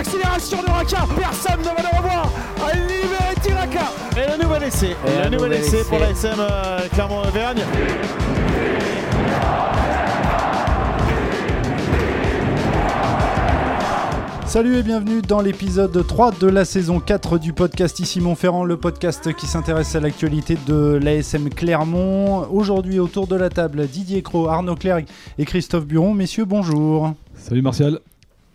[0.00, 1.06] l'accélération de Raka.
[1.14, 2.32] Personne ne va le revoir.
[2.66, 3.92] À libérer Tiraka.
[4.16, 4.96] Et le nouvel essai.
[5.06, 7.62] Et le un nouvel essai pour la SM euh, Clermont-Auvergne.
[14.46, 18.78] Salut et bienvenue dans l'épisode 3 de la saison 4 du podcast Ici Montferrand, le
[18.78, 22.48] podcast qui s'intéresse à l'actualité de l'ASM Clermont.
[22.50, 25.04] Aujourd'hui autour de la table, Didier Cros, Arnaud Clerc
[25.38, 26.14] et Christophe Buron.
[26.14, 27.12] Messieurs, bonjour.
[27.36, 28.00] Salut Martial.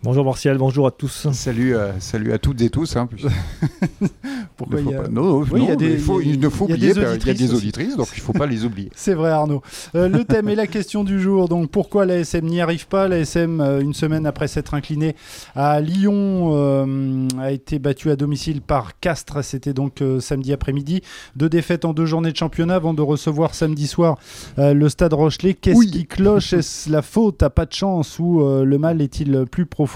[0.06, 1.26] Bonjour Martial, bonjour à tous.
[1.32, 2.94] Salut, euh, salut à toutes et tous.
[2.94, 3.08] Hein,
[4.56, 6.20] Pourquoi il y a- pas- Non, non, Oui, il y a non, des- il faut,
[6.20, 7.38] il y a- il ne faut il y a oublier, des il y a auditrices
[7.38, 7.54] des aussi.
[7.56, 8.88] auditrices, donc il ne faut pas les oublier.
[8.94, 9.62] C'est vrai Arnaud.
[9.96, 11.48] Euh, le thème et la question du jour.
[11.48, 13.08] Donc pourquoi l'ASM n'y arrive pas?
[13.08, 15.16] L'ASM, euh, une semaine après s'être incliné
[15.56, 19.42] à Lyon, euh, a été battu à domicile par Castres.
[19.42, 21.02] C'était donc samedi après-midi.
[21.34, 24.18] Deux défaites en deux journées de championnat avant de recevoir samedi soir
[24.56, 25.54] le Stade Rochelet.
[25.54, 25.90] Qu'est-ce Oui.
[25.90, 26.52] qui cloche?
[26.52, 27.42] Est-ce la faute?
[27.42, 28.20] À pas de chance?
[28.20, 29.95] Ou le mal est-il plus profond?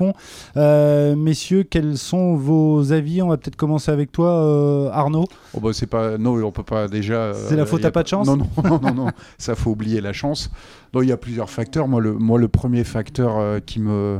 [0.56, 3.22] Euh, Messieurs, quels sont vos avis?
[3.22, 5.26] On va peut-être commencer avec toi, euh, Arnaud.
[5.54, 7.14] Oh, bah, c'est pas, non, on peut pas déjà.
[7.14, 9.06] euh, C'est la faute y a à pas de chance Non, non, non, non, non,
[9.38, 10.50] ça faut oublier la chance.
[10.94, 11.88] Non, il y a plusieurs facteurs.
[11.88, 14.18] Moi, le, moi, le premier facteur euh, qui me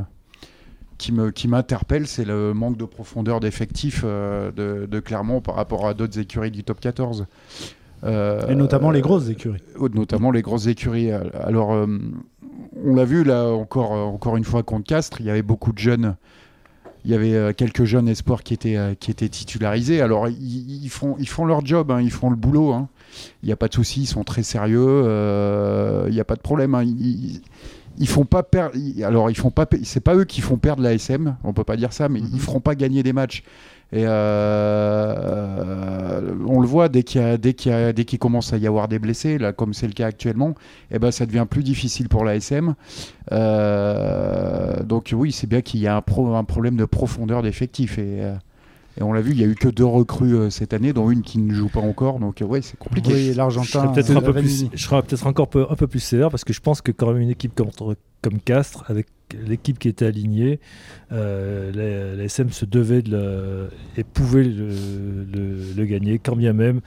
[0.99, 5.55] qui me qui m'interpelle, c'est le manque de profondeur d'effectifs euh, de, de Clermont par
[5.55, 7.27] rapport à d'autres écuries du top 14.
[8.05, 9.61] Euh, Et notamment les grosses écuries.
[9.81, 11.11] euh, notamment les grosses écuries.
[11.13, 11.87] Alors, euh,
[12.85, 15.73] on l'a vu là encore, euh, encore une fois contre Castres, il y avait beaucoup
[15.73, 16.17] de jeunes.
[17.05, 20.03] Il y avait euh, quelques jeunes espoirs qui étaient, euh, qui étaient titularisés.
[20.03, 22.73] Alors, ils, ils font, ils font leur job, hein, ils font le boulot.
[22.73, 22.89] hein.
[23.43, 24.85] Il n'y a pas de souci, ils sont très sérieux.
[24.87, 26.75] euh, il n'y a pas de problème.
[26.75, 26.83] hein.
[26.85, 27.41] Ils,
[27.99, 28.77] ils font pas perdre.
[29.03, 29.67] Alors, ils font pas.
[29.83, 31.37] C'est pas eux qui font perdre la SM.
[31.43, 32.31] On peut pas dire ça, mais Mhm.
[32.35, 33.43] ils feront pas gagner des matchs.
[33.93, 34.05] Et
[35.31, 38.53] euh, on le voit dès qu'il y a- dès qu'il y a- dès qu'il commence
[38.53, 40.55] à y avoir des blessés, là, comme c'est le cas actuellement,
[40.91, 42.75] eh ben, ça devient plus difficile pour la SM.
[43.33, 47.99] Euh, donc oui, c'est bien qu'il y a un, pro- un problème de profondeur d'effectifs.
[47.99, 48.35] Et, euh,
[48.99, 51.11] et on l'a vu, il y a eu que deux recrues euh, cette année, dont
[51.11, 52.19] une qui ne joue pas encore.
[52.21, 53.13] Donc ouais, c'est compliqué.
[53.13, 53.89] Oui, Je serais l'Argentin.
[53.89, 54.71] peut-être euh, un peu plus, Ravennini.
[54.75, 57.13] je serais peut-être encore peu- un peu plus sévère parce que je pense que quand
[57.13, 59.07] même une équipe contre- comme Castres, avec
[59.47, 60.61] l'équipe qui était alignée,
[61.13, 64.69] euh, la, la SM se devait de le- et pouvait le,
[65.33, 66.81] le- le gagner, quand bien même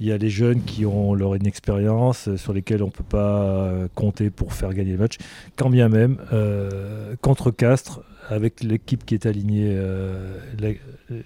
[0.00, 3.04] il y a les jeunes qui ont leur inexpérience, euh, sur lesquels on ne peut
[3.08, 5.18] pas euh, compter pour faire gagner le match,
[5.56, 10.80] quand bien même euh, contre Castres, avec l'équipe qui est alignée, euh, les,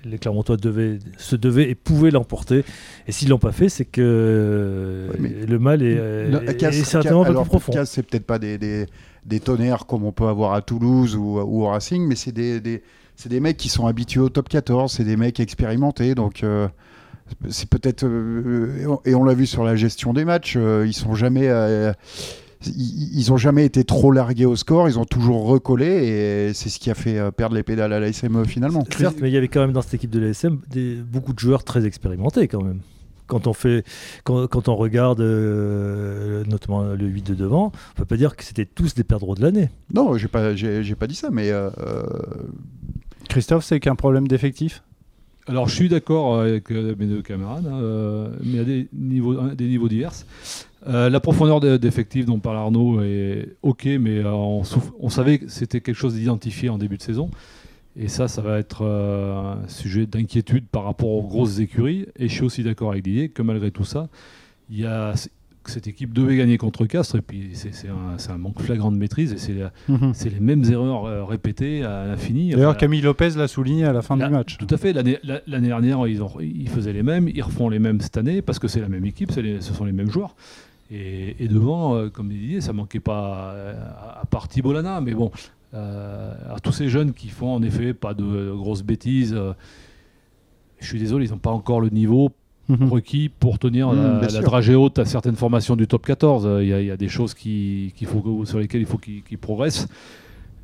[0.05, 2.65] les Clermontois devaient, se devaient et pouvaient l'emporter.
[3.07, 7.23] Et s'ils l'ont pas fait, c'est que Ouais, le mal est, Non, est Castres- certainement
[7.23, 7.73] alors, plus profond.
[7.73, 8.87] Castres, c'est peut-être pas des, des,
[9.27, 13.41] des tonnerres comme on peut avoir à Toulouse ou, au Racing, mais c'est des, des,
[13.41, 16.69] mecs qui sont habitués au top 14, c'est des mecs expérimentés, donc euh,
[17.49, 21.15] c'est peut-être euh, et on- l'a vu sur la gestion des matchs, euh, ils sont
[21.15, 21.51] jamais
[22.65, 26.79] ils, ont jamais été trop largués au score, ils ont toujours recollé et c'est ce
[26.79, 28.85] qui a fait perdre les pédales à la SME finalement.
[28.97, 30.61] Certes, mais il y avait quand même dans cette équipe de l'ASM
[31.11, 32.81] beaucoup de joueurs très expérimentés quand même.
[33.29, 33.85] Quand on, fait,
[34.23, 35.21] quand on regarde
[36.41, 39.35] euh, notamment le 8 de devant, on peut pas dire que c'était tous des perdreaux
[39.35, 39.71] de l'année.
[39.95, 42.03] Non, j'ai pas j'ai j'ai pas dit ça, mais euh, euh,
[43.29, 44.83] Christophe, c'est qu'un problème d'effectif?
[45.49, 49.39] Alors je suis d'accord avec euh, mes deux camarades, hein, euh, mais à des niveaux,
[49.39, 50.13] à des niveaux divers.
[50.89, 55.09] Euh, la profondeur de- d'effectifs dont parle Arnaud est ok, mais euh, on, souff- on
[55.09, 57.31] savait que c'était quelque chose d'identifié en début de saison.
[57.99, 62.07] Et ça, ça va être euh, un sujet d'inquiétude par rapport aux grosses écuries.
[62.19, 64.09] Et je suis aussi d'accord avec Didier que malgré tout ça,
[64.71, 65.15] il y a,
[65.71, 67.17] cette équipe devait gagner contre Castres.
[67.17, 69.33] Et puis c'est un, manque flagrant de maîtrise.
[69.33, 69.55] Et c'est
[70.15, 72.51] c'est les mêmes erreurs euh, répétées à l'infini.
[72.51, 74.57] D'ailleurs, Enfin, Camille Lopez l'a souligné à la fin Là, du match.
[74.59, 74.93] Tout à fait.
[74.93, 78.17] L'année la- l'année dernière, ils, ont- ils faisaient les mêmes, ils refont les mêmes cette
[78.17, 80.35] année parce que c'est la même équipe, les- ce sont les mêmes joueurs.
[80.91, 84.47] Et, et devant, euh, comme Didier, ça manquait pas euh, à, à part
[85.01, 85.33] mais bon,
[85.75, 89.35] euh, à tous ces jeunes qui font en effet pas de, grosses bêtises.
[89.35, 89.53] euh,
[90.79, 92.31] je suis désolé, ils n'ont pas encore le niveau
[92.69, 92.89] Mhm.
[92.91, 96.47] requis pour tenir Mmh, la, dragée haute à certaines formations du top 14.
[96.47, 98.99] Euh, Il y, a- il y a des choses qui, faut, sur lesquelles il faut
[98.99, 99.87] qu'ils progressent.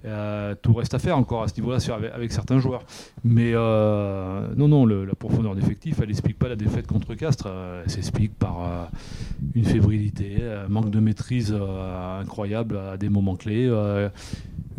[0.05, 2.83] Euh, tout reste à faire encore à ce niveau-là avec, avec certains joueurs.
[3.23, 7.47] Mais euh, non, non, le- la profondeur d'effectif, elle n'explique pas la défaite contre Castres.
[7.85, 8.91] Elle s'explique par
[9.55, 11.55] une fébrilité, un manque de maîtrise
[12.21, 13.71] incroyable à des moments clés.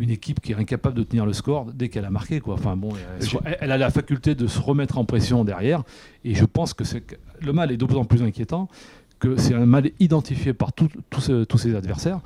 [0.00, 2.40] Une équipe qui est incapable de tenir le score dès qu'elle a marqué.
[2.40, 2.54] Quoi.
[2.54, 2.90] Enfin, bon,
[3.60, 5.82] elle, a la faculté de se remettre en pression derrière.
[6.24, 6.84] Et je pense que,
[7.40, 8.68] le mal est d'autant plus inquiétant
[9.20, 12.20] que c'est un mal identifié par tout- tous ses- tous ses adversaires.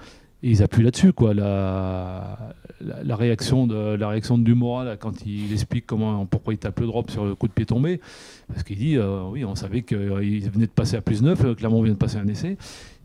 [0.45, 1.35] Et ils appuient là-dessus, quoi.
[1.35, 2.39] La,
[2.81, 6.79] la, la réaction de la réaction de là, quand il explique comment, pourquoi il tape
[6.79, 8.01] le drop sur le coup de pied tombé,
[8.47, 11.55] parce qu'il dit, euh, oui, on savait qu'il venait de passer à plus 9, euh,
[11.57, 12.57] Clermont vient de passer un essai,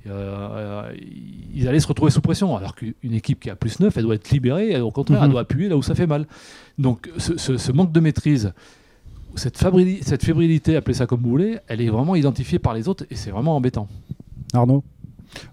[0.06, 2.56] ils allaient se retrouver sous pression.
[2.58, 5.28] Alors qu'une équipe qui a plus 9, elle doit être libérée, et au contraire, elle
[5.28, 5.32] Mhm.
[5.32, 6.26] doit appuyer là où ça fait mal.
[6.78, 8.54] Donc ce, ce- ce manque de maîtrise,
[9.36, 9.58] cette,
[10.02, 13.16] cette fébrilité, appelez ça comme vous voulez, elle est vraiment identifiée par les autres et
[13.16, 13.88] c'est vraiment embêtant.
[14.54, 14.84] Arnaud?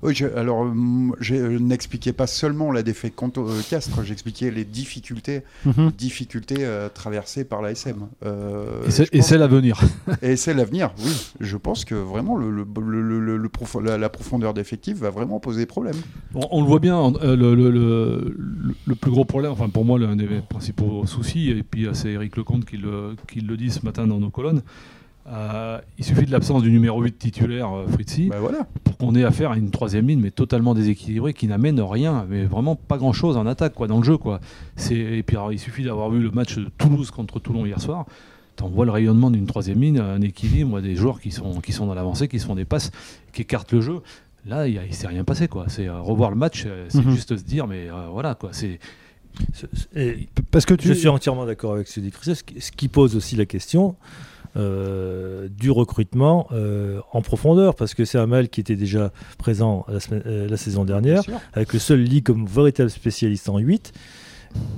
[0.02, 0.72] Oui, je- alors, euh,
[1.20, 5.90] je n'expliquais pas seulement la défaite contre euh, Castres, j'expliquais les difficultés, Mhm.
[5.96, 7.96] difficultés euh, traversées par la SM.
[8.24, 8.82] Euh,
[9.12, 9.80] et c'est l'avenir.
[10.22, 11.32] et c'est l'avenir, oui.
[11.40, 15.10] Je pense que vraiment le, le- le- le- le prof- la, la profondeur d'effectif va
[15.10, 15.96] vraiment poser problème.
[16.34, 20.28] On, on le voit bien, euh, le, plus gros problème, enfin pour moi l'un des
[20.48, 24.18] principaux soucis, et puis c'est Eric Lecomte qui le, qui le dit ce matin dans
[24.18, 24.62] nos colonnes,
[25.32, 28.66] euh, il suffit de l'absence du numéro 8 titulaire euh, Fritzi Bah voilà.
[28.84, 32.44] pour qu'on ait affaire à une troisième ligne mais totalement déséquilibrée qui n'amène rien, mais
[32.44, 34.16] vraiment pas grand chose en attaque quoi, dans le jeu.
[34.16, 34.40] Quoi.
[34.90, 38.06] Et puis alors, il suffit d'avoir vu le match de Toulouse contre Toulon hier soir.
[38.62, 41.86] On voit le rayonnement d'une troisième ligne, un équilibre, des joueurs qui sont, qui sont
[41.86, 42.90] dans l'avancée, qui se font des passes,
[43.32, 44.00] qui écartent le jeu.
[44.46, 45.48] Là, il ne s'est rien passé.
[45.48, 45.64] quoi.
[45.68, 47.10] C'est euh, revoir le match, c'est Mhm.
[47.14, 48.50] juste se dire, mais euh, voilà, quoi.
[48.52, 48.78] C'est
[50.50, 50.88] Parce que tu.
[50.88, 53.96] Je suis entièrement d'accord avec ce que dit Christophe, ce qui pose aussi la question
[54.56, 59.84] euh, du recrutement euh, en profondeur, parce que c'est un mal qui était déjà présent
[59.88, 63.92] la, semaine- euh, la saison dernière, avec le seul lit comme véritable spécialiste en 8,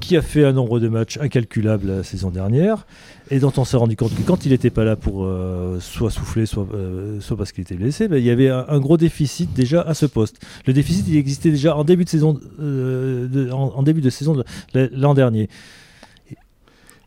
[0.00, 2.86] qui a fait un nombre de matchs incalculable la saison dernière,
[3.30, 6.10] et dont on s'est rendu compte que quand il n'était pas là pour euh, soit
[6.10, 8.98] souffler, soit, euh, soit parce qu'il était blessé, ben, il y avait un, un gros
[8.98, 10.36] déficit déjà à ce poste.
[10.66, 14.10] Le déficit, il existait déjà en début de saison, euh, de- en, en début de
[14.10, 14.44] saison de
[14.92, 15.48] l'an dernier.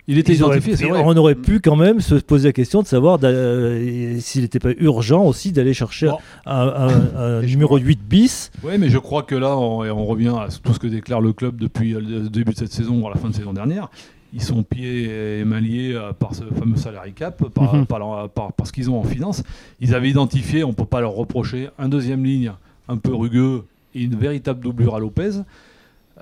[0.07, 1.01] Il était identifié, pu- c'est vrai.
[1.03, 4.71] On aurait pu quand même se poser la question de savoir euh, s'il n'était pas
[4.77, 6.09] urgent aussi d'aller chercher
[6.45, 8.51] un, numéro crois- 8 bis.
[8.63, 11.21] Oui, mais je crois que là, on, et on revient à tout ce que déclare
[11.21, 13.89] le club depuis le début de cette saison ou à la fin de saison dernière.
[14.33, 17.85] Ils sont pieds et mains liés euh, par ce fameux salary cap, par, Mhm.
[17.85, 19.41] par- par ce qu'ils ont en finance.
[19.79, 22.51] Ils avaient identifié, on ne peut pas leur reprocher, un deuxième ligne
[22.89, 23.63] un peu rugueux
[23.95, 25.31] et une véritable doublure à Lopez.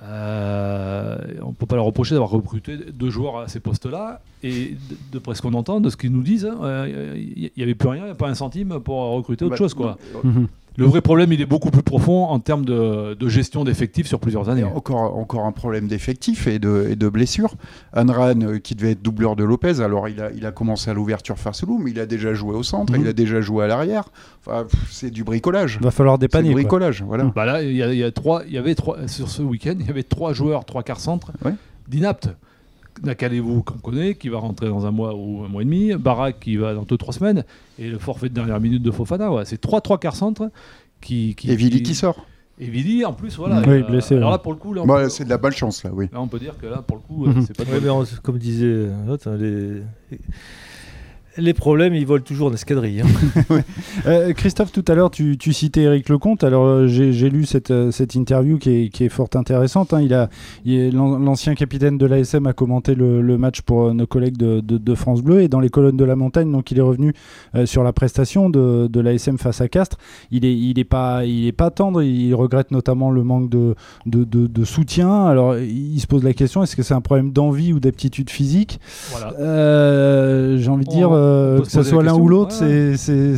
[0.01, 4.21] Euh, on ne peut pas leur reprocher d'avoir recruté deux joueurs à ces postes-là.
[4.41, 4.75] Et
[5.11, 7.75] de, de ce qu'on entend, de ce qu'ils nous disent, hein, euh, il n'y avait
[7.75, 9.73] plus rien, il n'y a pas un centime pour recruter autre Bah, chose.
[9.73, 9.97] Quoi.
[10.23, 10.47] Mhm.
[10.75, 14.19] Le vrai problème, il est beaucoup plus profond en termes de, de gestion d'effectifs sur
[14.19, 14.63] plusieurs années.
[14.63, 17.53] encore, encore un problème d'effectif et de, et de blessures.
[17.95, 20.93] Anran, euh, qui devait être doubleur de Lopez, alors il a, il a commencé à
[20.93, 23.01] l'ouverture face au loup, mais il a déjà joué au centre, Mhm.
[23.01, 24.05] il a déjà joué à l'arrière.
[24.45, 25.79] Enfin, c'est du bricolage.
[25.79, 26.47] Va falloir C'est dépanner.
[26.49, 26.61] du quoi.
[26.63, 27.25] bricolage, voilà.
[27.35, 29.41] Bah là, il y, a- il y a trois, il y avait trois sur ce
[29.43, 31.53] week-end, il y avait trois joueurs, trois quarts centres Ouais.
[31.87, 32.29] d'inaptes.
[33.01, 36.39] Nakalevou qu'on connaît, qui va rentrer dans un mois ou un mois et demi, Barak
[36.39, 37.43] qui va dans deux trois semaines,
[37.79, 39.31] et le forfait de dernière minute de Fofana.
[39.31, 39.45] ouais.
[39.45, 40.49] C'est trois trois quarts centres
[41.01, 42.25] qui, qui Et Vili qui sort.
[42.59, 43.61] Et Vili en plus, voilà.
[43.61, 45.89] Oui, euh, blessé, Alors là, pour le coup, Bah, peut, c'est de la malchance, là,
[45.91, 46.07] oui.
[46.13, 47.41] là, on peut dire que là, pour le coup, euh, Mhm.
[47.47, 49.81] c'est pas de Ouais, mais on- comme disait l'autre, hein, les,
[51.37, 53.01] les problèmes, ils volent toujours en escadrille.
[53.01, 53.59] hein.
[54.05, 56.43] Euh, Christophe, tout à l'heure, tu, tu citais Eric Lecomte.
[56.43, 59.93] Alors, euh, j'ai lu cette, euh, cette interview qui est, qui est fort intéressante.
[59.93, 60.01] hein.
[60.01, 60.29] Il a,
[60.91, 64.95] L'ancien capitaine de l'ASM a commenté le, le match pour nos collègues de, de- de
[64.95, 65.41] France Bleu.
[65.41, 67.13] Et dans les colonnes de la montagne, donc il est revenu
[67.65, 69.97] sur la prestation de, de l'ASM face à Castres.
[70.31, 72.01] Il est, il est, pas, il est pas tendre.
[72.03, 73.75] Il regrette notamment le manque de,
[74.65, 75.25] soutien.
[75.27, 78.79] Alors, il se pose la question est-ce que c'est un problème d'envie ou d'aptitude physique?
[79.11, 80.57] Voilà.
[80.57, 83.37] J'ai envie de dire, on euh, que ce soit l'un ou l'autre, Ouais, c'est-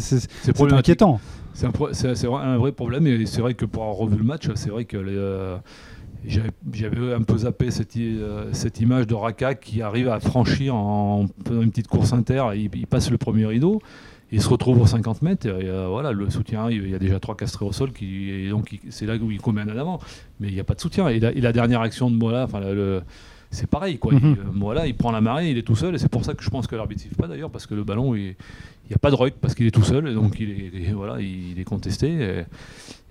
[0.77, 1.19] inquiétant.
[1.53, 4.69] C'est un, un vrai problème et c'est vrai que pour avoir revu le match, c'est
[4.69, 5.57] vrai que euh,
[6.27, 11.27] j'avais un peu zappé cette, euh, cette image de Raka qui arrive à franchir en
[11.47, 13.81] faisant une petite course inter, il, il passe le premier rideau.
[14.31, 16.83] Il se retrouve aux 50 mètres, et euh, voilà, le soutien arrive.
[16.83, 19.39] Il y a déjà trois castrés au sol, qui, et donc c'est là où il
[19.39, 20.00] commet un en avant.
[20.39, 21.07] Mais il n'y a pas de soutien.
[21.10, 23.03] Et la, et la dernière action de Mola, enfin, le-
[23.55, 23.97] c'est pareil.
[23.97, 24.13] Quoi.
[24.13, 24.35] Mhm.
[24.55, 25.95] Il, euh, il prend la marée, il est tout seul.
[25.95, 27.74] Et c'est pour ça que je pense que l'arbitre ne siffle pas d'ailleurs, parce que
[27.74, 28.35] le ballon, il
[28.89, 30.07] n'y a pas de ruck, parce qu'il est tout seul.
[30.07, 32.45] Et donc il est, il est- voilà, il est contesté.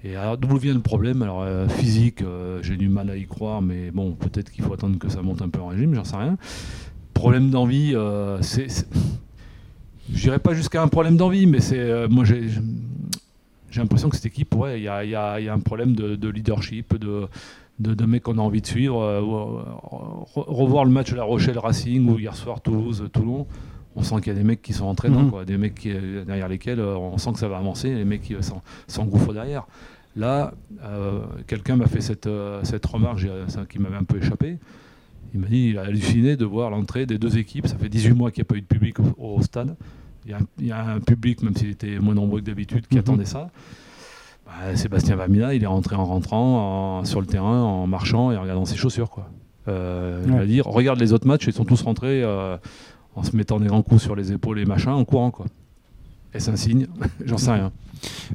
[0.04, 1.22] Et, et alors, d'où vient le problème?
[1.22, 4.72] Alors, euh, physique, euh, j'ai du mal à y croire, mais bon, peut-être qu'il faut
[4.74, 6.36] attendre que ça monte un peu en régime, j'en sais rien.
[7.14, 7.94] Problème d'envie,
[8.42, 8.68] c'est.
[10.12, 12.08] Je dirais pas jusqu'à un problème d'envie, mais c'est.
[12.08, 12.48] moi, j'ai.
[13.70, 15.52] J'ai l'impression que cette équipe, ouais, il y a, il y a- il y a
[15.52, 17.26] un problème de, de leadership, de,
[17.78, 19.00] de, de mecs qu'on a envie de suivre.
[19.02, 23.46] euh, re- revoir le match de La Rochelle Racing ou hier soir Toulouse, Toulon,
[23.96, 26.24] on sent qu'il y a des mecs qui sont entraînants, quoi, des mecs qui, euh,
[26.24, 28.62] derrière lesquels euh, on sent que ça va avancer, et les mecs qui euh, s'en-
[28.86, 29.66] s'engouffrent derrière.
[30.16, 30.52] Là,
[30.84, 33.26] euh, quelqu'un m'a fait cette, euh, cette remarque
[33.68, 34.58] qui m'avait un peu échappé.
[35.32, 37.66] Il m'a dit il a halluciné de voir l'entrée des deux équipes.
[37.66, 39.74] Ça fait 18 mois qu'il n'y a pas eu de public au, au stade.
[40.24, 42.46] Il y, a un, il y a un public, même s'il était moins nombreux que
[42.46, 43.00] d'habitude, qui Mhm.
[43.00, 43.50] attendait ça.
[44.46, 48.36] Bah, Sébastien Vamina, il est rentré en rentrant en- sur le terrain, en marchant et
[48.36, 49.10] en regardant ses chaussures.
[49.10, 49.28] Quoi.
[49.68, 50.38] Euh, Il Ouais.
[50.40, 52.56] va dire regarde les autres matchs, ils sont tous rentrés euh,
[53.16, 55.30] en se mettant des grands coups sur les épaules et machin, en courant.
[55.30, 55.46] Quoi.
[56.34, 56.86] Est-ce un signe?
[57.24, 57.70] J'en sais rien.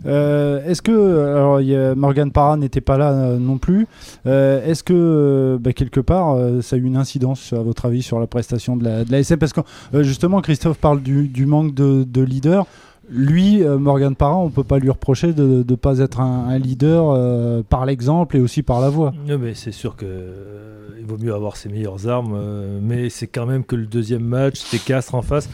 [0.07, 0.91] Euh, Est-ce que
[1.35, 3.87] alors y a- Morgan Parra n'était pas là euh, non plus.
[4.25, 8.19] Euh, Est-ce que bah, quelque part ça a eu une incidence à votre avis sur
[8.19, 9.61] la prestation de la, de la SM Parce que
[10.01, 12.65] justement Christophe parle du, du manque de, de leader.
[13.11, 17.09] Lui, euh, Morgan Parra, on peut pas lui reprocher de ne pas être un, leader
[17.09, 19.13] euh, par l'exemple et aussi par la voix.
[19.27, 23.27] Mais c'est sûr que euh, il vaut mieux avoir ses meilleures armes, euh, mais c'est
[23.27, 25.49] quand même que le deuxième match, c'était Castres en face.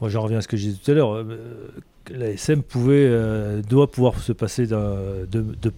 [0.00, 1.24] Moi, j'en reviens à ce que j'ai dit tout à l'heure.
[2.10, 3.10] la SM pouvait,
[3.68, 5.70] doit pouvoir se passer de, de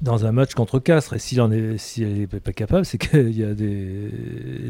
[0.00, 1.14] dans un match contre Castres.
[1.14, 4.10] Et s'il en est, n'est pas capable, c'est qu'il y a des,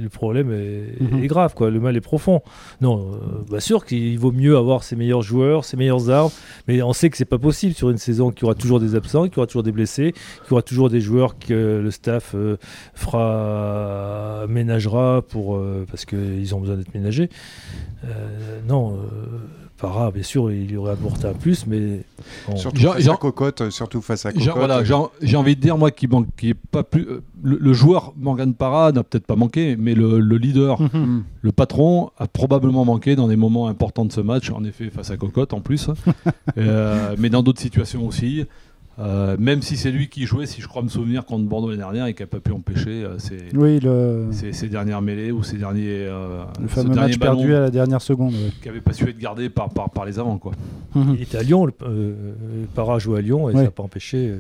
[0.01, 1.23] le problème est, Mhm.
[1.23, 1.71] est grave, quoi.
[1.71, 2.41] Le mal est profond.
[2.81, 6.31] Non, euh, bah sûr qu'il vaut mieux avoir ses meilleurs joueurs, ses meilleures armes,
[6.67, 9.29] mais on sait que c'est pas possible sur une saison qui aura toujours des absents,
[9.29, 12.57] qui aura toujours des blessés, qu'il y aura toujours des joueurs que le staff euh,
[12.95, 17.29] fera ménagera pour euh, parce qu'ils ont besoin d'être ménagés.
[18.05, 18.99] Euh, non,
[19.85, 22.03] euh, Para, bien sûr, il y aurait apporté un plus, mais
[22.49, 22.57] bon.
[22.57, 24.45] Surtout Jean- face Jean- à Cocotte, euh, surtout face à Cocotte.
[24.45, 27.03] Genre, voilà, j'ai j'ai envie de dire, moi, qui manque, qui est pas plus.
[27.09, 31.23] euh, le, le joueur Morgan Parra n'a peut-être pas manqué, mais le, le leader, Mm.
[31.43, 35.11] le patron, a probablement manqué dans des moments importants de ce match, en effet, face
[35.11, 35.89] à Cocotte en plus,
[36.59, 38.45] Euh, mais dans d'autres situations aussi.
[39.01, 41.79] Euh, même si c'est lui qui jouait, si je crois me souvenir, contre Bordeaux l'année
[41.79, 45.31] dernière et qui n'a pas pu empêcher euh, ses, Oui, le, ses- ses dernières mêlées
[45.31, 46.07] ou ses derniers.
[46.09, 48.33] euh, le fameux match perdu à la dernière seconde.
[48.35, 48.51] ouais.
[48.61, 50.39] qui n'avait pas su être gardé par, par, par les avants.
[50.39, 50.53] Quoi.
[50.97, 52.13] il était à Lyon, le, euh,
[52.75, 53.59] Para jouait à Lyon et Ouais.
[53.59, 54.35] ça n'a pas empêché.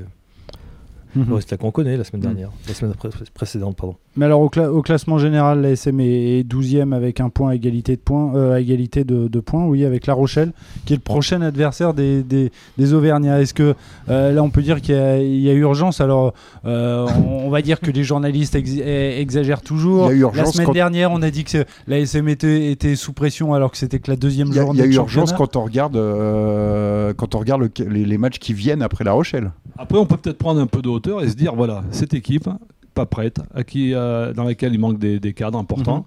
[1.16, 3.96] Le résultat qu'on connaît la semaine dernière, la semaine pré- précédente, pardon.
[4.16, 7.54] Mais alors au, cla- au classement général, la SM est 12e avec un point à
[7.54, 10.52] égalité de points, euh, à égalité de, de points, oui, avec La Rochelle,
[10.84, 13.40] qui est le prochain adversaire des, des, des Auvergnats.
[13.40, 13.74] Est-ce que
[14.08, 16.00] euh, là on peut dire qu'il y, y a urgence?
[16.00, 16.34] Alors
[16.64, 20.12] euh, on, on va dire que les journalistes ex- eh, exagèrent toujours.
[20.12, 22.70] Il y a la urgence semaine quand- dernière, on a dit que la SM était,
[22.72, 24.84] était sous pression alors que c'était que la deuxième Il y a, journée il y
[24.84, 28.52] a de urgence quand on regarde, euh, quand on regarde le- les, les matchs qui
[28.52, 29.52] viennent après La Rochelle.
[29.80, 32.48] Après, on peut peut-être prendre un peu de hauteur et se dire voilà, cette équipe,
[32.94, 36.04] pas prête, à qui, euh, dans laquelle il manque des, des cadres importants, Mhm.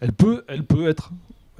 [0.00, 1.10] elle, peut, elle peut être,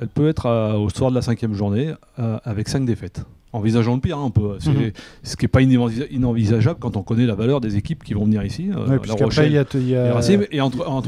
[0.01, 3.25] elle peut être euh, au soir de la cinquième journée euh, avec cinq défaites.
[3.53, 4.93] Envisageons le pire, hein, on peut, c'est- Mhm.
[5.25, 8.25] ce qui n'est pas inenvisa- inenvisageable quand on connaît la valeur des équipes qui vont
[8.25, 8.71] venir ici.
[8.71, 10.07] euh, Ouais, la puisqu'après, il y Rochelle, a, il y a-
[10.55, 10.61] y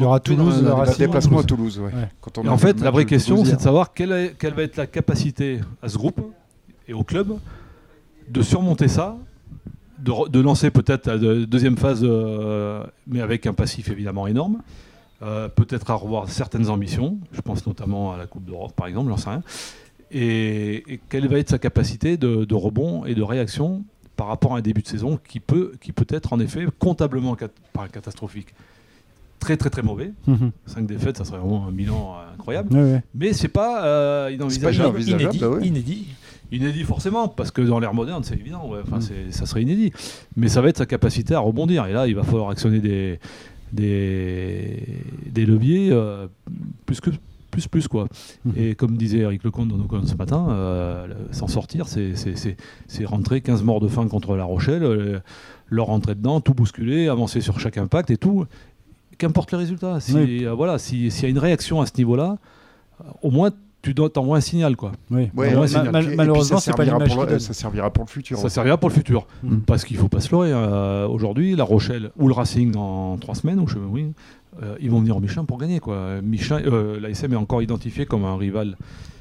[0.05, 1.79] aura Toulouse, un- un Un déplacement à Toulouse.
[1.79, 1.85] Ouais.
[1.87, 2.09] Ouais.
[2.21, 4.55] Quand on Et a en fait, la vraie question, c'est de savoir quelle, est- quelle
[4.55, 6.21] va être la capacité à ce groupe
[6.89, 7.29] et au club
[8.29, 9.17] de surmonter ça,
[10.03, 14.63] de, lancer peut-être la de- deuxième phase, euh, mais avec un passif évidemment énorme.
[15.23, 19.09] Euh, peut-être à revoir certaines ambitions, je pense notamment à la Coupe d'Europe par exemple,
[19.11, 19.43] j'en sais rien.
[20.11, 23.85] Et, et quelle va être sa capacité de, de rebond et de réaction
[24.17, 27.35] par rapport à un début de saison qui peut, qui peut être en effet comptablement
[27.35, 28.49] cat- pas catastrophique.
[29.39, 30.13] Très très très mauvais.
[30.27, 30.51] Mhm.
[30.67, 32.77] 5 défaites, ça serait vraiment un bilan incroyable.
[32.77, 33.03] Ouais, ouais.
[33.15, 35.03] Mais c'est pas euh, inenvisageable.
[35.03, 35.67] C'est pas inédit, bah ouais.
[35.67, 36.07] inédit.
[36.53, 38.69] Inédit forcément, parce que dans l'ère moderne, c'est évident.
[38.71, 38.81] ouais.
[38.87, 39.31] Enfin, Mm.
[39.33, 39.93] ça serait inédit.
[40.37, 41.87] Mais ça va être sa capacité à rebondir.
[41.87, 43.19] Et là, il va falloir actionner des,
[43.73, 44.83] des,
[45.31, 46.27] des leviers euh,
[46.87, 47.11] plus que
[47.51, 48.07] plus plus quoi.
[48.47, 48.53] Mhm.
[48.57, 52.35] Et comme disait Eric Lecomte dans nos colonnes ce matin, euh, s'en sortir, c'est- c'est
[52.37, 52.57] c'est-
[52.87, 55.19] c'est rentrer 15 morts de faim contre La Rochelle, euh,
[55.69, 58.47] leur rentrer dedans, tout bousculer, avancer sur chaque impact et tout.
[59.19, 60.01] Qu'importe les résultats.
[60.01, 60.45] Si, Oui.
[60.47, 62.39] euh, voilà, si- s'il y a une réaction à ce niveau-là,
[63.23, 63.51] au moins
[63.83, 64.93] tu dois t'envoyer un signal quoi.
[65.11, 65.29] Oui.
[65.37, 65.49] Ouais,
[65.91, 67.41] mal- Et puis, malheureusement, c'est pas servira l'image donne.
[67.41, 68.39] Ça servira pour le futur.
[68.39, 69.27] Ça servira pour le futur.
[69.43, 69.57] Mm.
[69.67, 70.53] Parce qu'il faut pas se leurrer.
[70.53, 74.13] euh, Aujourd'hui, La Rochelle ou le Racing dans trois semaines, ou je, oui,
[74.63, 75.81] euh, ils vont venir au Michelin pour gagner.
[75.81, 76.21] Quoi.
[76.23, 78.77] Michelin, euh, l'ASM est encore identifié comme un rival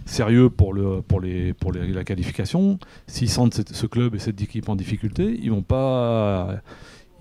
[0.05, 2.77] sérieux pour, le, pour, les, pour les- la qualification.
[3.07, 6.55] S'ils sentent cette- ce club et cette équipe en difficulté, ils vont pas.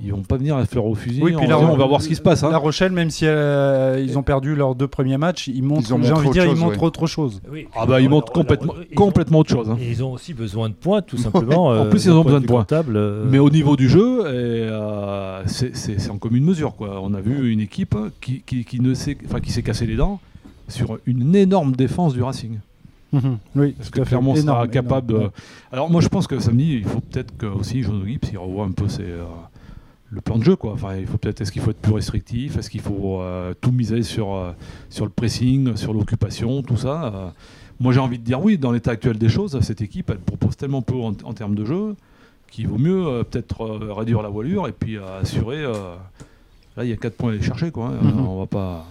[0.03, 1.21] Ils vont pas venir la faire au fusil.
[1.23, 2.43] Oui, puis la- on va voir ce qui se passe.
[2.43, 2.51] hein.
[2.51, 5.95] La Rochelle, même si euh, ils ont perdu leurs deux premiers matchs, ils montrent, Ils
[5.95, 6.85] ont j'ai montré envie de dire, autre ils chose, montrent ouais.
[6.87, 7.43] autre chose.
[7.53, 7.67] Oui.
[7.77, 9.69] Ah bah ils montrent complètement, ils ont- complètement autre chose.
[9.71, 9.77] hein.
[9.81, 11.67] Et ils ont aussi besoin de points, tout simplement.
[11.71, 12.61] En euh, plus, ils ont besoin de points.
[12.61, 16.75] comptable, euh, Mais au niveau du jeu, et, euh, c'est- c'est c'est en commune mesure.
[16.77, 17.01] Quoi.
[17.03, 19.97] On a vu une équipe qui, qui, qui ne s'est enfin, qui s'est cassé les
[19.97, 20.19] dents
[20.69, 22.59] sur une énorme défense du Racing.
[23.57, 24.05] Oui, Est-ce tout que à.
[24.05, 25.31] Clermont sera Énorme, capable de...
[25.73, 28.65] Alors moi je pense que samedi, il faut peut-être que aussi Jean Gibbs il revoie
[28.65, 29.25] un peu ses, euh,
[30.11, 30.57] le plan de jeu.
[30.57, 30.73] Quoi.
[30.73, 33.71] Enfin, il faut peut-être est-ce qu'il faut être plus restrictif, est-ce qu'il faut euh, tout
[33.73, 34.53] miser sur, euh,
[34.89, 37.13] sur le pressing, sur l'occupation, tout ça?
[37.15, 37.29] euh.
[37.79, 40.57] moi j'ai envie de dire oui, dans l'état actuel des choses, cette équipe elle propose
[40.57, 41.95] tellement peu en, en termes de jeu
[42.51, 43.65] qu'il vaut mieux peut-être
[43.95, 45.63] réduire la voilure et puis assurer.
[45.63, 47.71] là il y a 4 points à aller chercher.
[47.71, 47.99] Quoi, hein.
[48.03, 48.27] Mhm.
[48.27, 48.87] On va pas...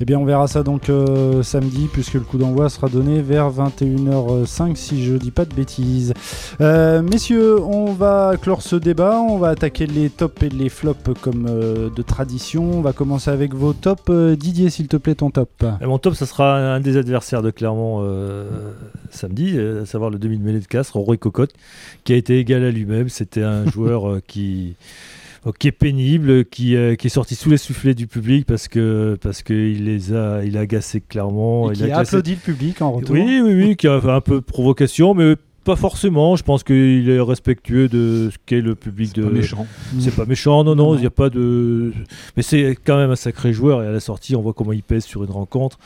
[0.00, 3.50] Eh bien, on verra ça donc euh, samedi, puisque le coup d'envoi sera donné vers
[3.50, 6.14] 21h05, si je dis pas de bêtises.
[6.62, 9.20] Euh, messieurs, on va clore ce débat.
[9.20, 12.64] On va attaquer les tops et les flops comme euh, de tradition.
[12.72, 14.10] On va commencer avec vos tops.
[14.10, 15.50] Didier, s'il te plaît, ton top.
[15.82, 18.02] Mon top, ça sera un des adversaires de Clermont
[19.10, 21.52] samedi, à savoir le demi de mêlée de Castres, Roy Cocotte,
[22.04, 23.08] qui a été égal à lui-même.
[23.10, 24.76] C'était un joueur qui,
[25.58, 29.16] qui est pénible, qui, euh, qui est sorti sous les soufflets du public parce que
[29.22, 30.98] parce qu'il les a, il a agacé.
[30.98, 33.14] Et il qui a a applaudi le public en retour.
[33.14, 36.36] Oui, oui, oui, qui a fait un peu de provocation, mais pas forcément.
[36.36, 39.26] Je pense qu'il est respectueux de ce qu'est le public C'est de.
[39.26, 39.66] pas méchant.
[39.98, 41.92] C'est pas méchant, non, non, il n'y a pas de.
[42.36, 44.82] Mais c'est quand même un sacré joueur et à la sortie, on voit comment il
[44.82, 45.78] pèse sur une rencontre.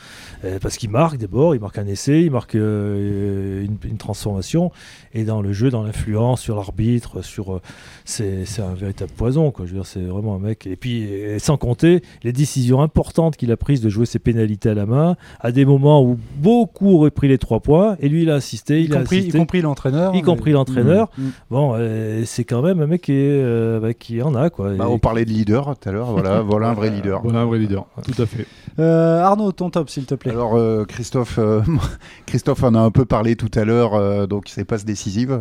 [0.43, 4.71] Euh, parce qu'il marque d'abord, il marque un essai, il marque euh, une, une transformation.
[5.13, 7.55] Et dans le jeu, dans l'influence, sur l'arbitre, sur.
[7.55, 7.61] euh,
[8.05, 9.65] c'est c'est un véritable poison, quoi.
[9.65, 10.67] Je veux dire, c'est vraiment un mec.
[10.67, 14.69] Et puis, et sans compter les décisions importantes qu'il a prises de jouer ses pénalités
[14.69, 18.23] à la main, à des moments où beaucoup auraient pris les trois points, et lui,
[18.23, 19.37] il a assisté, il a compris, assisté.
[19.37, 20.15] compris l'entraîneur.
[20.15, 21.09] Y compris l'entraîneur.
[21.17, 21.31] Mm, mm.
[21.51, 24.69] Bon, euh, c'est quand même un mec qui, est, euh, bah, qui en a, quoi.
[24.73, 27.21] Bah, Et- on parlait de leader tout à l'heure, voilà, voilà un vrai leader.
[27.21, 27.85] Voilà un vrai leader.
[28.03, 28.45] Tout à fait.
[28.79, 30.31] Euh, Arnaud, ton top, s'il te plaît.
[30.31, 31.61] Alors euh, Christophe, euh,
[32.25, 35.39] Christophe en a un peu parlé tout à l'heure, euh, donc c'est passe décisive.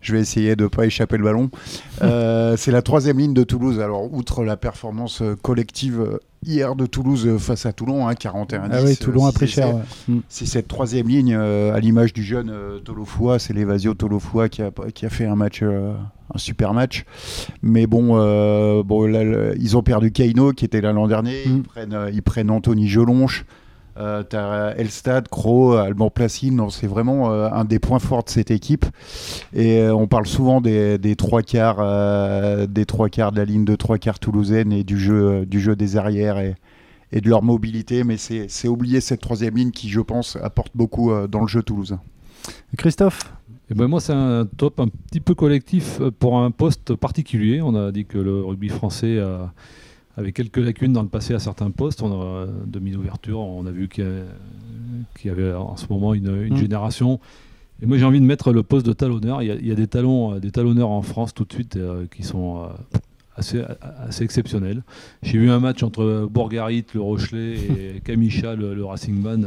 [0.00, 1.50] Je vais essayer de pas échapper le ballon.
[2.02, 3.80] Euh, c'est la troisième ligne de Toulouse.
[3.80, 8.68] Alors outre la performance euh, collective euh, hier de Toulouse face à Toulon, hein, 41
[8.70, 9.74] ah oui, Toulon a pris cher.
[9.74, 9.82] ouais.
[10.08, 10.18] Mm.
[10.28, 14.62] C'est cette troisième ligne, euh, à l'image du jeune euh, Tolofoua, c'est l'Evasio Tolofoua qui
[14.62, 15.94] a, qui a fait un match, euh,
[16.34, 17.04] un super match.
[17.62, 21.46] Mais bon, euh, bon là, ils ont perdu Kaino qui était là l'an dernier.
[21.46, 21.56] Mm.
[21.56, 23.44] Ils, prennent, ils prennent Anthony Gelonche.
[23.98, 26.56] Euh, T'as Elstad, Kro, Alban Placine.
[26.56, 28.84] Non, C'est vraiment euh, un des points forts de cette équipe.
[29.54, 33.44] Et euh, on parle souvent des, des trois quarts, euh, des trois quarts de la
[33.44, 36.54] ligne de trois quarts toulousaine et du jeu, euh, du jeu des arrières et,
[37.12, 41.10] et de leur mobilité, mais c'est oublier cette troisième ligne qui, je pense, apporte beaucoup
[41.12, 42.00] euh, dans le jeu toulousain.
[42.76, 43.20] Christophe?
[43.70, 47.60] Et ben moi, c'est un top un petit peu collectif pour un poste particulier.
[47.62, 49.52] On a dit que le rugby français a-
[50.16, 52.02] avait quelques lacunes dans le passé à certains postes.
[52.02, 53.40] On a euh, demi d'ouverture.
[53.40, 54.04] On a vu qu'il
[55.24, 56.58] y, avait en ce moment une, une Mm.
[56.58, 57.20] génération.
[57.82, 59.42] Et moi, j'ai envie de mettre le poste de talonneur.
[59.42, 61.52] Il y a, il y a des talons, euh, des talonneurs en France tout de
[61.52, 62.68] suite euh, qui sont euh,
[63.36, 63.62] assez,
[64.08, 64.82] assez exceptionnels.
[65.22, 67.54] J'ai vu un match entre Bourgarit, le Rochelet,
[67.96, 69.46] et Camicha, le, le Racing Man.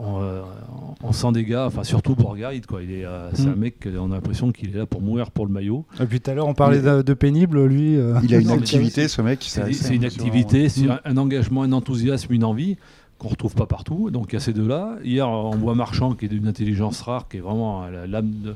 [0.00, 0.42] Euh,
[1.02, 2.82] on, on sent des gars, enfin surtout Bourgarit, quoi.
[2.82, 3.52] Il est, euh, c'est Mm.
[3.52, 5.84] un mec, on a l'impression qu'il est là pour mourir pour le maillot.
[6.00, 7.96] Et puis tout à l'heure, on parlait de, de pénible, lui.
[7.96, 9.40] euh, Il a une Non, activité, ce mec.
[9.42, 10.90] C'est, une activité, c'est Mm.
[10.90, 12.76] un, un engagement, un enthousiasme, une envie
[13.18, 14.10] qu'on retrouve pas partout.
[14.10, 14.96] Donc il y a ces deux-là.
[15.04, 18.54] Hier, on voit Marchand qui est d'une intelligence rare, qui est vraiment la- l'âme de,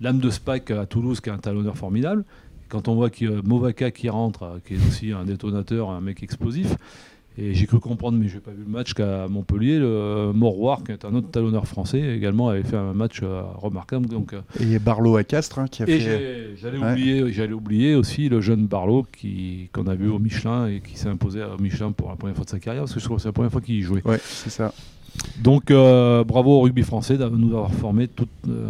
[0.00, 2.24] l'âme de Spike à Toulouse, qui est un talonneur formidable.
[2.68, 6.00] Quand on voit qu'il y a Movaka qui rentre, qui est aussi un détonateur, un
[6.02, 6.76] mec explosif.
[7.40, 10.82] Et j'ai cru comprendre, mais je n'ai pas vu le match qu'à Montpellier, le Moroir,
[10.82, 14.06] qui est un autre talonneur français, également avait fait un match euh, remarquable.
[14.06, 16.00] Donc, euh, Et Barlow à Castres, hein, qui a et fait.
[16.00, 16.90] j'ai- j'allais Ouais.
[16.90, 20.98] oublier, j'allais oublier aussi le jeune Barlow qui qu'on a vu au Michelin et qui
[20.98, 23.18] s'est imposé au Michelin pour la première fois de sa carrière parce que je trouve
[23.18, 24.02] que c'est la première fois qu'il y jouait.
[24.04, 24.72] Ouais, c'est ça.
[25.42, 28.68] Donc euh, bravo au rugby français de nous avoir formé toutes, euh,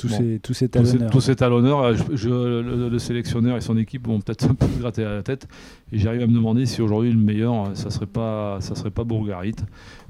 [0.00, 0.16] tous, Bon.
[0.18, 1.10] ces, tous talonneurs.
[1.10, 1.94] tous ces talonneurs.
[1.94, 5.22] Je, je- le, le sélectionneur et son équipe vont peut-être un peu gratter à la
[5.22, 5.46] tête
[5.92, 8.90] et j'arrive à me demander si aujourd'hui le meilleur euh, ça serait pas ça serait
[8.90, 9.54] pas Bourgarit,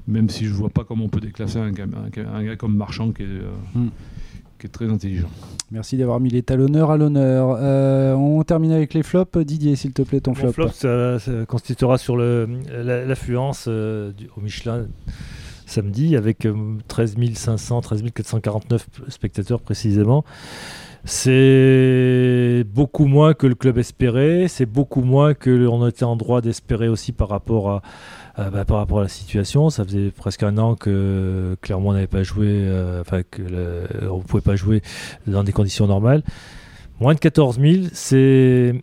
[0.07, 2.55] même si je vois pas comment on peut déclasser un, gars- un gars- un gars
[2.55, 3.89] comme Marchand qui est euh, Hmm.
[4.59, 5.29] qui est très intelligent.
[5.71, 7.57] Merci d'avoir mis les talonneurs à l'honneur.
[7.59, 9.37] Euh, on termine avec les flops.
[9.39, 10.51] Didier, s'il te plaît, ton Mon flop.
[10.51, 12.45] flop, ça, ça constituera sur la-
[13.05, 14.85] l'affluence euh, au Michelin
[15.71, 16.53] samedi avec euh,
[16.87, 20.23] 13 500, 13 449 spectateurs précisément.
[21.03, 26.41] C'est beaucoup moins que le club espérait, c'est beaucoup moins que l'on était en droit
[26.41, 27.81] d'espérer aussi par rapport
[28.37, 29.69] à, bah, par rapport à la situation.
[29.71, 34.17] Ça faisait presque un an que Clermont n'avait pas joué, euh, enfin que le- on
[34.19, 34.81] ne pouvait pas jouer
[35.25, 36.21] dans des conditions normales.
[36.99, 38.75] Moins de 14 000, c'est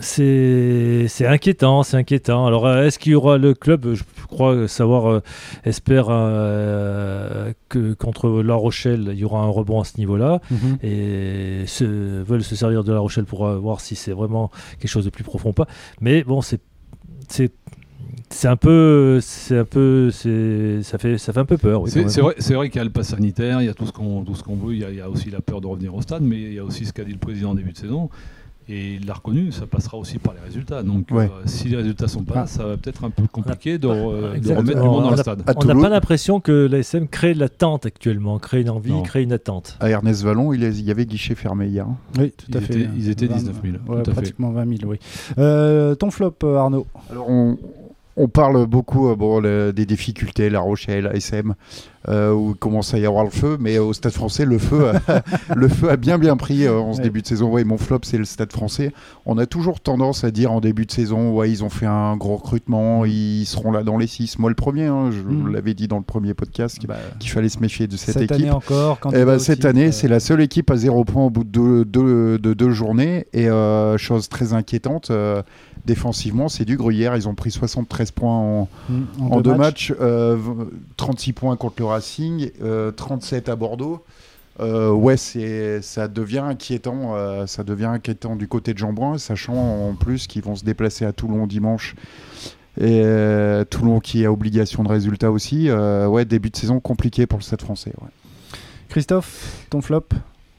[0.00, 2.46] c'est inquiétant, c'est inquiétant.
[2.46, 3.94] Alors, euh, est-ce qu'il y aura le club?
[3.94, 5.20] Je crois savoir, euh,
[5.64, 10.40] espère euh, que contre La Rochelle, il y aura un rebond à ce niveau-là.
[10.50, 10.78] Mhm.
[10.82, 11.84] Et se,
[12.22, 15.10] veulent se servir de La Rochelle pour euh, voir si c'est vraiment quelque chose de
[15.10, 15.66] plus profond ou pas.
[16.00, 16.60] Mais bon, c'est
[18.44, 21.82] un peu c'est un peu ça fait ça fait un peu peur.
[21.82, 23.92] oui, vrai, c'est vrai qu'il y a le pass sanitaire, il y a tout ce
[23.92, 25.66] qu'on tout ce qu'on veut, il y, a, il y a aussi la peur de
[25.66, 27.72] revenir au stade, mais il y a aussi ce qu'a dit le président en début
[27.72, 28.10] de saison.
[28.70, 30.82] Et il l'a reconnu, ça passera aussi par les résultats.
[30.82, 31.24] Donc Ouais.
[31.24, 32.46] euh, si les résultats sont pas là, Ah.
[32.46, 34.58] ça va peut-être un peu compliqué de, re- de Exactement.
[34.60, 35.42] remettre du monde dans le a- stade.
[35.56, 39.02] On n'a pas l'impression que l'ASM crée de l'attente actuellement, crée une envie, Non.
[39.02, 39.76] crée une attente.
[39.80, 41.86] À Ernest Vallon, il y avait guichet fermé hier.
[41.86, 41.96] hein.
[42.18, 42.74] Oui, tout Ils à fait.
[42.80, 44.10] étaient- ils étaient 20 19 000, ouais, tout à fait.
[44.20, 44.98] pratiquement 20 000, oui.
[45.38, 46.86] Euh, ton flop, euh, Arnaud?
[47.10, 47.56] Alors, on,
[48.18, 51.54] on parle beaucoup euh, bon, le- des difficultés, La Rochelle, ASM,
[52.08, 54.88] euh, où il commence à y avoir le feu, mais au Stade français, le feu
[55.08, 55.22] a,
[55.54, 57.50] le feu a bien bien pris euh, en ce début de saison.
[57.50, 58.92] Ouais, mon flop, c'est le Stade français.
[59.26, 62.16] On a toujours tendance à dire en début de saison, ouais, ils ont fait un
[62.16, 64.38] gros recrutement, ils seront là dans les six.
[64.38, 65.52] Moi, le premier, hein, je Mm.
[65.52, 68.32] l'avais dit dans le premier podcast, Bah, qu'il fallait se méfier de cette, cette, équipe.
[68.32, 71.30] année encore, quand Eh ben, cette année, c'est la seule équipe à zéro point au
[71.30, 73.26] bout de deux, deux- de deux journées.
[73.32, 75.42] Et euh, chose très inquiétante, euh,
[75.88, 77.16] défensivement, c'est du gruyère.
[77.16, 78.68] Ils ont pris 73 points en,
[79.20, 84.04] en deux matchs, euh, v- 36 points contre le Racing, euh, 37 à Bordeaux.
[84.60, 87.14] Euh, ouais, c'est, ça devient inquiétant.
[87.16, 89.54] euh, ça devient inquiétant du côté de Jean-Brun, sachant
[89.88, 91.94] en plus qu'ils vont se déplacer à Toulon dimanche.
[92.80, 95.68] Et euh, Toulon qui a obligation de résultat aussi.
[95.68, 97.92] Euh, ouais, début de saison compliqué pour le Stade français.
[98.00, 98.08] ouais.
[98.88, 100.06] Christophe, ton flop?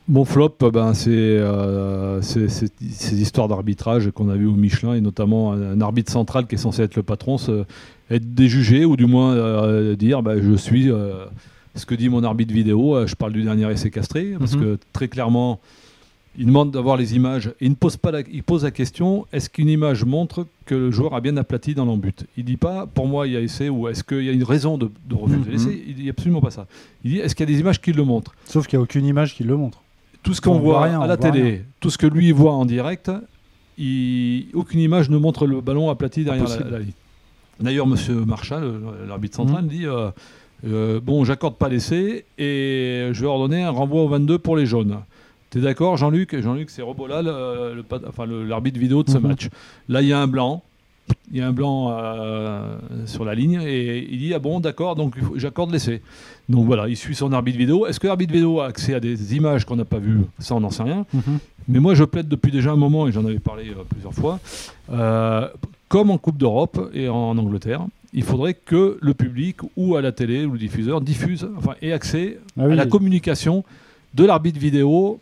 [0.09, 4.95] Mon flop, euh, ben, c'est euh, c'est- ces histoires d'arbitrage qu'on a vu au Michelin,
[4.95, 7.63] et notamment un, un arbitre central qui est censé être le patron, se-
[8.09, 11.25] être déjugé, ou du moins euh, dire ben, je suis euh,
[11.75, 12.95] ce que dit mon arbitre vidéo.
[12.95, 14.61] Euh, Je parle du dernier essai castré, parce Mhm.
[14.61, 15.59] que très clairement,
[16.39, 19.27] il demande d'avoir les images, et il, ne pose pas la, il pose la question
[19.31, 22.87] est-ce qu'une image montre que le joueur a bien aplati dans l'embut Il dit pas
[22.87, 25.13] pour moi il y a essai, ou est-ce qu'il y a une raison de, de
[25.15, 25.51] refuser Mhm.
[25.51, 25.83] l'essai?
[25.87, 26.65] Il dit absolument pas ça.
[27.03, 28.33] Il dit est-ce qu'il y a des images qui le montrent?
[28.45, 29.83] Sauf qu'il n'y a aucune image qui le montre.
[30.23, 31.59] Tout ce On qu'on voit voit rien, à la voit télé, rien.
[31.79, 33.11] tout ce que lui voit en direct,
[33.77, 36.71] il- aucune image ne montre le ballon aplati derrière la, Impossible.
[36.71, 36.91] la ligne.
[37.59, 39.69] D'ailleurs, Monsieur Marchal, le- l'arbitre central, Mhm.
[39.69, 40.11] dit euh,
[40.65, 44.65] euh, bon, j'accorde pas l'essai et je vais ordonner un renvoi au 22 pour les
[44.65, 44.99] jaunes.
[45.49, 46.39] T'es d'accord, Jean-Luc?
[46.39, 49.27] Jean-Luc, c'est Robola, le, le pat- enfin, le- l'arbitre vidéo de ce Mhm.
[49.27, 49.49] match.
[49.87, 50.63] Là, il y a un blanc.
[51.31, 54.95] Il y a un blanc euh, sur la ligne et il dit ah bon d'accord
[54.95, 56.01] donc j'accorde l'essai.
[56.49, 57.85] Donc voilà, il suit son arbitre vidéo.
[57.85, 60.21] Est-ce que l'arbitre vidéo a accès à des images qu'on n'a pas vues?
[60.39, 61.05] Ça, on n'en sait rien.
[61.67, 64.39] Mais moi, je plaide depuis déjà un moment, et j'en avais parlé euh, plusieurs fois,
[64.91, 65.47] euh,
[65.87, 70.11] comme en Coupe d'Europe et en Angleterre, il faudrait que le public ou à la
[70.11, 72.73] télé ou le diffuseur diffuse, enfin, ait accès Ah oui.
[72.73, 73.63] à la communication
[74.15, 75.19] de l'arbitre vidéo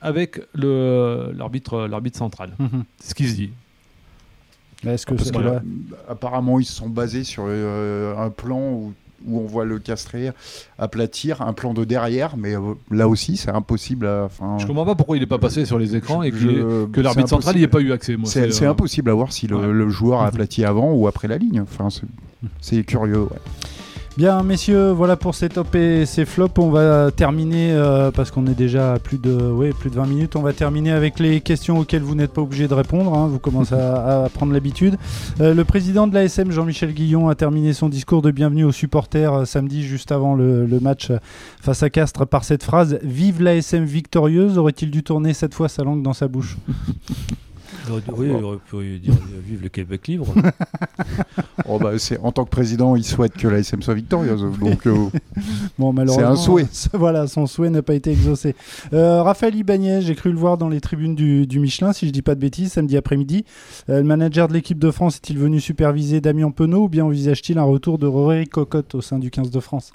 [0.00, 2.50] avec l'arbitre central.
[2.58, 2.82] Mhm.
[2.98, 3.50] C'est ce qui se dit.
[4.86, 5.62] Est-ce que Parce que là,
[6.08, 8.92] apparemment, ils se sont basés sur euh, un plan où,
[9.26, 10.30] où on voit le castré
[10.78, 14.06] aplatir, un plan de derrière, mais euh, là aussi, c'est impossible.
[14.06, 16.84] à- Je comprends pas pourquoi il n'est pas passé sur les écrans et je- je-
[16.86, 18.16] que l'arbitre central n'y ait pas eu accès.
[18.16, 19.72] Moi, C'est c'est euh, impossible à voir si le, ouais.
[19.72, 21.60] le joueur a aplati avant ou après la ligne.
[21.62, 22.02] Enfin, c'est-
[22.60, 23.22] c'est curieux.
[23.22, 23.28] ouais.
[24.16, 26.56] Bien, messieurs, voilà pour ces tops et ces flops.
[26.60, 30.06] On va terminer, euh, parce qu'on est déjà à plus de, ouais, plus de 20
[30.06, 33.12] minutes, on va terminer avec les questions auxquelles vous n'êtes pas obligé de répondre.
[33.12, 33.26] hein.
[33.26, 34.96] Vous commencez à, à prendre l'habitude.
[35.40, 39.32] Euh, le président de l'ASM, Jean-Michel Guillon, a terminé son discours de bienvenue aux supporters
[39.34, 41.10] euh, samedi, juste avant le, le match
[41.60, 45.82] face à Castres, par cette phrase Vive l'ASM victorieuse Aurait-il dû tourner cette fois sa
[45.82, 46.56] langue dans sa bouche?
[48.16, 50.26] Oui, il aurait pu dire euh, vive le Québec libre.
[51.66, 54.44] Oh, bah, c'est- en tant que président, il souhaite que la SM soit victorieuse.
[54.60, 54.94] Donc, euh,
[55.78, 56.66] Bon, malheureusement, un souhait.
[56.92, 58.54] Voilà, son souhait n'a pas été exaucé.
[58.92, 62.12] Euh, Raphaël Ibanez, j'ai cru le voir dans les tribunes du, du Michelin, si je
[62.12, 63.44] dis pas de bêtises, samedi après-midi.
[63.88, 67.58] Euh, le manager de l'équipe de France est-il venu superviser Damien Penaud ou bien envisage-t-il
[67.58, 69.92] un retour de Rory Cocotte au sein du 15 de France?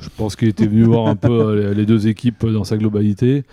[0.00, 3.44] Je pense qu'il était venu voir un peu les deux équipes dans sa globalité,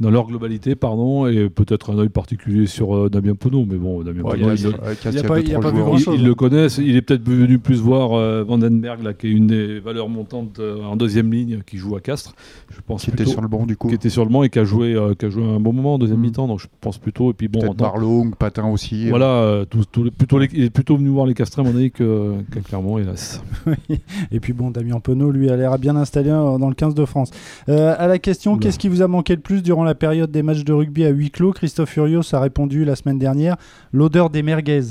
[0.00, 3.64] dans leur globalité, pardon, et peut-être un œil particulier sur euh, Damien Penaud.
[3.68, 6.78] Mais bon, Damien ouais, Penaud, il y a- il, il Castres, le connaissent.
[6.78, 10.58] Il est peut-être venu plus voir euh, Vandenberg, là, qui est une des valeurs montantes
[10.60, 12.34] euh, en deuxième ligne, qui joue à Castres.
[12.70, 13.88] Je pense Qui était sur le banc, du coup.
[13.88, 15.72] qui était sur le banc et qui a joué, euh, qui a joué un bon
[15.72, 16.22] moment en deuxième Mm.
[16.22, 16.48] mi-temps.
[16.48, 17.30] Donc je pense plutôt.
[17.30, 19.08] Et puis bon, Peut-être Patin aussi.
[19.10, 21.64] voilà, euh, tout- tout le- plutôt les- il est plutôt venu voir les Castrés à
[21.64, 23.42] mon avis que, qu'à Clermont, hélas.
[24.32, 27.30] Et puis bon, Damien Penaud, lui, a l'air bien installé dans le 15 de France.
[27.68, 30.42] Euh, à la question, qu'est-ce qui vous a manqué le plus durant la période des
[30.42, 33.56] matchs de rugby à huis clos Christophe Furios a répondu la semaine dernière
[33.92, 34.82] l'odeur des merguez.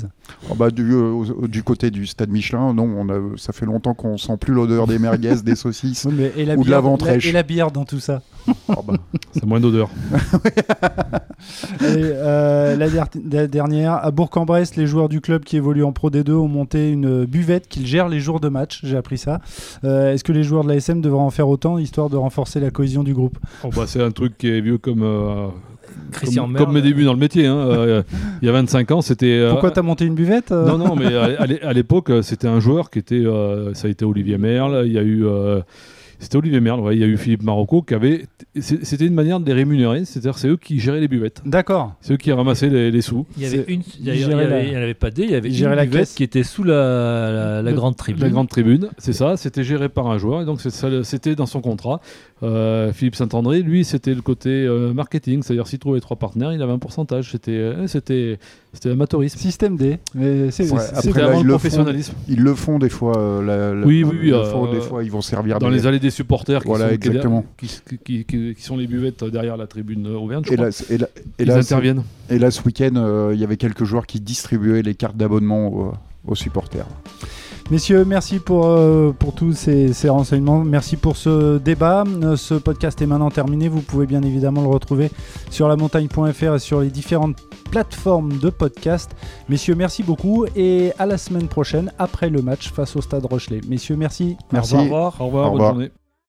[0.50, 3.94] Oh, bah, du, euh, du côté du stade Michelin, non, on a, ça fait longtemps
[3.94, 6.04] qu'on sent plus l'odeur des merguez, des saucisses.
[6.08, 7.26] Oui, mais- et la Ou de bière- la ventrèche.
[7.26, 8.20] Et la bière dans tout ça.
[8.68, 8.94] Oh, bah,
[9.32, 9.88] C'est moins d'odeur.
[11.82, 16.10] Euh, la, der- la dernière, à Bourg-en-Bresse, les joueurs du club qui évoluent en Pro
[16.10, 18.80] D2 ont monté une buvette qu'ils gèrent les jours de match.
[18.82, 19.40] J'ai appris ça.
[19.84, 22.70] Euh, Est-ce que les joueurs de l'ASM devraient en faire autant, histoire de renforcer la
[22.70, 23.38] cohésion du groupe?
[23.62, 25.48] Oh, bah, c'est un truc qui est vieux comme, euh,
[26.12, 26.64] Christian comme, Merle.
[26.64, 27.46] comme mes débuts dans le métier.
[27.46, 27.56] hein.
[27.56, 28.02] Euh,
[28.42, 29.26] il y a 25 ans, c'était.
[29.38, 32.10] euh, Pourquoi t'as monté une buvette euh Non, non, mais à, à l'é- à l'époque,
[32.22, 33.14] c'était un joueur qui était.
[33.16, 34.84] euh, ça a été Olivier Merle.
[34.86, 35.24] Il y a eu.
[36.20, 36.80] C'était Olivier Merle.
[36.80, 36.96] ouais.
[36.96, 38.26] Il y a eu Philippe Marocco qui avait.
[38.60, 41.42] C'était une manière de les rémunérer, c'est-à-dire c'est eux qui géraient les buvettes.
[41.46, 41.94] D'accord.
[42.00, 43.24] C'est eux qui ramassaient les, les sous.
[43.36, 45.22] Il y avait une, il d'ailleurs, il y gérait avait- la- n'y avait pas des,
[45.22, 46.14] il y avait il une gérait la buvette caisse.
[46.14, 48.22] qui était sous la, la, grande tribune.
[48.22, 49.36] La grande tribune, c'est ça.
[49.36, 52.00] C'était géré par un joueur et donc c'était dans son contrat.
[52.44, 56.62] Euh, Philippe Saint-André, lui, c'était le côté euh, marketing, c'est-à-dire s'il trouvait trois partenaires, il
[56.62, 57.32] avait un pourcentage.
[57.32, 58.38] C'était euh, c'était
[58.72, 59.38] c'était amateurisme.
[59.38, 59.98] Système D.
[60.14, 61.44] Mais c'est Ouais, c'est- après, là, le font.
[61.48, 62.14] professionnalisme.
[62.28, 63.18] Ils le font des fois.
[63.18, 65.68] euh, la- la- Oui, oui, oui, ils le font des fois, ils vont servir Dans
[65.68, 67.44] des- les allées des supporters, qui, Voilà, sont, exactement.
[67.56, 67.68] qui,
[68.04, 70.68] qui- qui- qui sont les buvettes derrière la tribune euh, Auvergne, je Et crois.
[70.68, 72.02] là, et là- et Ils là, interviennent.
[72.30, 75.68] et là, ce week-end, euh, il y avait quelques joueurs qui distribuaient les cartes d'abonnement
[75.68, 75.92] aux,
[76.26, 76.86] aux supporters.
[77.70, 80.64] Messieurs, merci pour, euh, pour tous ces, ces renseignements.
[80.64, 82.02] Merci pour ce débat.
[82.22, 83.68] Euh, Ce podcast est maintenant terminé.
[83.68, 85.10] Vous pouvez bien évidemment le retrouver
[85.50, 87.36] sur lamontagne.fr et sur les différentes
[87.70, 89.10] plateformes de podcast.
[89.50, 93.60] Messieurs, merci beaucoup et à la semaine prochaine après le match face au Stade Rochelet.
[93.68, 94.38] Messieurs, merci.
[94.50, 94.74] Merci.
[94.74, 95.20] Au revoir.
[95.20, 95.70] Au revoir, Au bonne revoir.
[95.74, 95.90] journée.